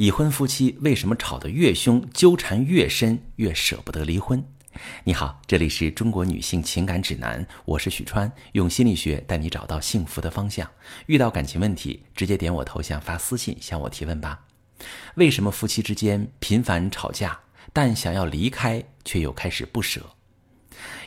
[0.00, 4.42] 已婚夫妻为什么吵得越凶，纠缠越深，越舍不得离婚？
[5.04, 10.66] 你好，这里是中国女性情感指南，我是许川，用心理学带你找到幸福的方向。
[11.04, 14.46] 遇到感情问题，直接点我头像发私信向我提问吧。
[15.16, 17.38] 为什么夫妻之间频繁吵架，
[17.74, 20.00] 但想要离开却又开始不舍？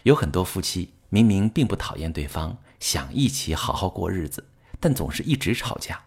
[0.04, 4.46] 有很多夫妻明明并不讨厌对方，想一起好好过日子，
[4.80, 6.00] 但总是一直吵架。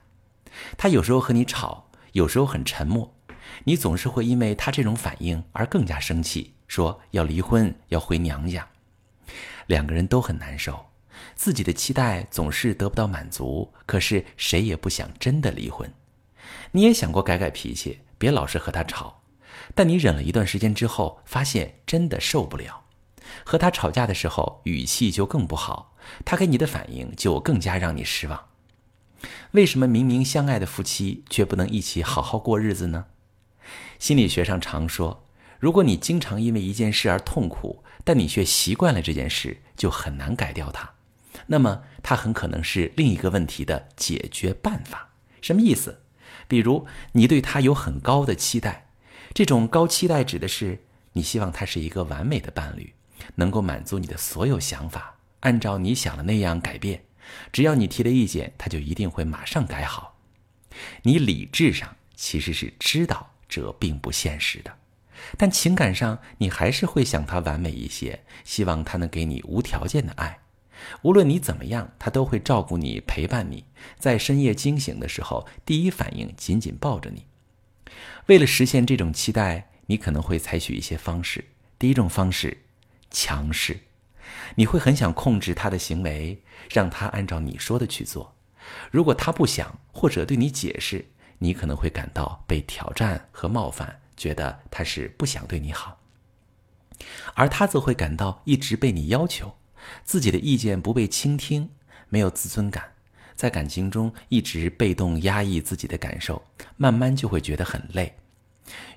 [0.79, 1.82] 他有时候和你吵。
[2.16, 3.14] 有时候很沉默，
[3.64, 8.66] 你总是会因为他这种反应而更加生气，说要离婚，要回娘家。
[9.66, 10.86] 两个人都很难受，
[11.34, 15.93] 自己的期待总是得不到满足，可是谁也不想真的离婚。
[16.72, 19.21] 你也想过改改脾气，别老是和他吵，
[19.74, 22.85] 但你忍了一段时间之后，发现真的受不了。
[23.44, 28.43] 和他吵架的时候，语气就更不好，他给你的反应就更加让你失望。
[29.53, 33.06] 为什么明明相爱的夫妻却不能一起好好过日子呢？
[33.98, 35.25] 心理学上常说，
[35.58, 40.91] 如果你经常因为一件事而痛苦，但你却习惯了这件事，就很难改掉它。
[41.47, 45.10] 那么，它很可能是另一个问题的解决办法。
[45.41, 46.02] 什么意思？
[46.48, 48.88] 比如，你对他有很高的期待，
[49.34, 52.92] 这种高期待指的是你希望他是一个完美的伴侣，
[53.36, 57.05] 能够满足你的所有想法，按照你想的那样改变。
[57.52, 60.19] 只要你提了意见，他就一定会马上改好。
[61.02, 64.77] 你理智上其实是知道这并不现实的，
[65.38, 70.38] 但情感上你还是会想他完美一些，希望他能给你无条件的爱。
[71.02, 73.64] 无论你怎么样，他都会照顾你、陪伴你。
[73.98, 77.24] 在深夜惊醒的时候，第一反应紧紧抱着你。
[78.27, 81.44] 为了实现这种期待，你可能会采取一些方式。
[81.78, 82.64] 第一种方式，
[83.10, 83.80] 强势。
[84.55, 88.34] 你会很想控制他的行为，让他按照你说的去做。
[88.91, 91.05] 如果他不想或者对你解释，
[91.38, 96.00] 你可能会感到被挑战和冒犯，觉得他是不想对你好。
[97.34, 99.54] 而他则会感到一直被你要求，
[100.02, 101.69] 自己的意见不被倾听，
[102.08, 102.82] 没有自尊感，
[103.34, 106.43] 在感情中一直被动压抑自己的感受，
[106.76, 108.16] 慢慢就会觉得很累。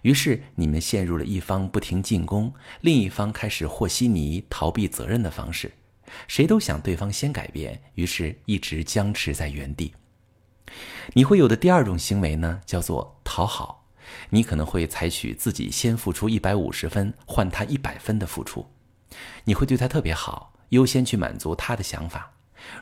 [0.02, 5.72] 于是你们陷入了一方不停进攻，另一方开始和稀泥、逃避责任的方式，
[6.28, 9.94] 谁都想对方先改变，于是一直僵持在原地。
[11.14, 13.88] 你会有的第二种行为呢，叫做讨好。
[14.32, 18.66] 你可能会采取自己先付出一百五十分换他一百分的付出，
[19.44, 22.32] 你会对他特别好，优先去满足他的想法。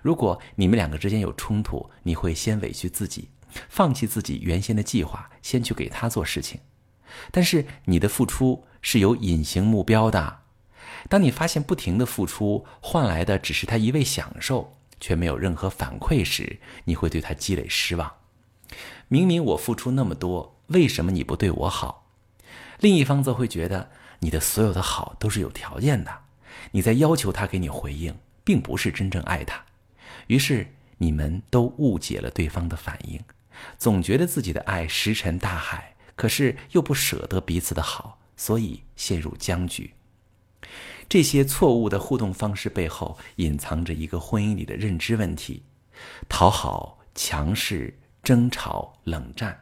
[0.01, 3.29] 如果你们两个之间有冲突，你会先委屈自己，
[3.67, 6.61] 放弃自己原先的计划，先去给他做事情。
[7.31, 10.39] 但是你的付出是有隐形目标的，
[11.09, 18.11] 当你发现不停的付出换来的只是他一味享受，却没有任何反馈时，你会对他积累失望。
[19.07, 22.07] 明明我付出那么多，为什么你不对我好？
[22.79, 26.19] 另一方则会觉得你的所有的好都是有条件的，
[26.71, 29.63] 你在要求他给你回应，并不是真正爱他。
[30.27, 33.21] 于是你们都误解了对方的反应，
[33.77, 35.95] 总觉得自己的爱石沉大海。
[36.17, 39.93] 可是又不舍得彼此的好，所以陷入僵局。
[41.07, 45.63] 这些错误的互动方式背后，隐藏着一个婚姻里的认知问题：
[46.27, 49.57] 讨好、强势、争吵、冷战，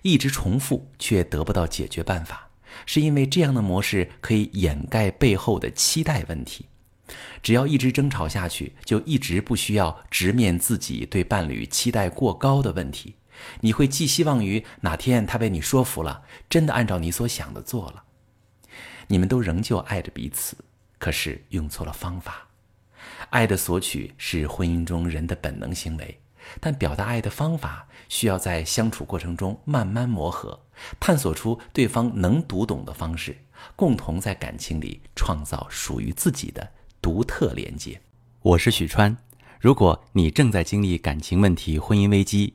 [0.00, 2.48] 一直重复却得不到解决办法，
[2.86, 6.64] 是因为这样的模式可以掩盖背后的期待问题。
[7.42, 13.16] 只要一直争吵下去，就一直不需要直面自己对伴侣期待过高的问题。
[13.60, 18.04] 你会寄希望于哪天他被你说服了，真的按照你所想的做了。
[19.08, 20.56] 你们都仍旧爱着彼此，
[20.98, 22.48] 可是用错了方法。
[23.30, 26.20] 爱的索取是婚姻中人的本能行为，
[26.60, 30.60] 但表达爱的方法需要在相处过程中慢慢磨合，
[31.00, 33.36] 探索出对方能读懂的方式，
[33.74, 38.00] 共同在感情里创造属于自己的独特连接。
[38.42, 39.16] 我是许川，
[39.60, 42.54] 如果你正在经历感情问题、婚姻危机，